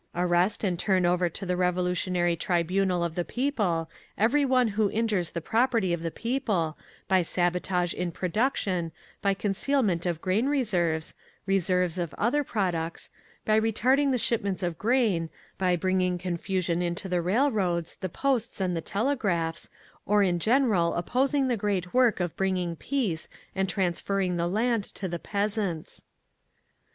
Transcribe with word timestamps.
Arrest 0.15 0.63
and 0.63 0.79
turn 0.79 1.05
over 1.05 1.29
to 1.29 1.45
the 1.45 1.55
Revolutionary 1.55 2.35
Tribunal 2.35 3.03
of 3.03 3.13
the 3.13 3.23
People 3.23 3.87
every 4.17 4.43
one 4.43 4.69
who 4.69 4.89
injures 4.89 5.29
the 5.29 5.41
property 5.41 5.93
of 5.93 6.01
the 6.01 6.09
People, 6.09 6.75
by 7.07 7.21
sabotage 7.21 7.93
in 7.93 8.11
production, 8.11 8.91
by 9.21 9.35
concealment 9.35 10.07
of 10.07 10.19
grain 10.19 10.47
reserves, 10.47 11.13
reserves 11.45 11.99
of 11.99 12.15
other 12.15 12.43
products, 12.43 13.11
by 13.45 13.59
retarding 13.59 14.11
the 14.11 14.17
shipments 14.17 14.63
of 14.63 14.79
grain, 14.79 15.29
by 15.59 15.75
bringing 15.75 16.17
confusion 16.17 16.81
into 16.81 17.07
the 17.07 17.21
railroads, 17.21 17.93
the 17.97 18.09
posts 18.09 18.59
and 18.59 18.75
the 18.75 18.81
telegraphs, 18.81 19.69
or 20.07 20.23
in 20.23 20.39
general 20.39 20.95
opposing 20.95 21.47
the 21.47 21.55
great 21.55 21.93
work 21.93 22.19
of 22.19 22.35
bringing 22.35 22.75
Peace 22.75 23.27
and 23.53 23.69
transferring 23.69 24.35
the 24.37 24.47
Land 24.47 24.83
to 24.83 25.07
the 25.07 25.19
peasants…. 25.19 26.05